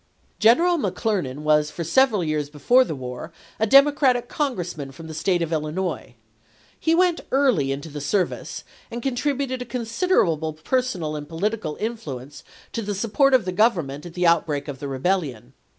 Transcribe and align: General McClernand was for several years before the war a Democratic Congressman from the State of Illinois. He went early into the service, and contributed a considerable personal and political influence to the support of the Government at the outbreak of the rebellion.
General 0.39 0.79
McClernand 0.79 1.43
was 1.43 1.69
for 1.69 1.83
several 1.83 2.23
years 2.23 2.49
before 2.49 2.83
the 2.83 2.95
war 2.95 3.31
a 3.59 3.67
Democratic 3.67 4.27
Congressman 4.27 4.91
from 4.91 5.05
the 5.05 5.13
State 5.13 5.43
of 5.43 5.53
Illinois. 5.53 6.15
He 6.79 6.95
went 6.95 7.21
early 7.31 7.71
into 7.71 7.87
the 7.87 8.01
service, 8.01 8.63
and 8.89 9.03
contributed 9.03 9.61
a 9.61 9.65
considerable 9.65 10.53
personal 10.53 11.15
and 11.15 11.29
political 11.29 11.77
influence 11.79 12.43
to 12.73 12.81
the 12.81 12.95
support 12.95 13.35
of 13.35 13.45
the 13.45 13.51
Government 13.51 14.07
at 14.07 14.15
the 14.15 14.25
outbreak 14.25 14.67
of 14.67 14.79
the 14.79 14.87
rebellion. 14.87 15.53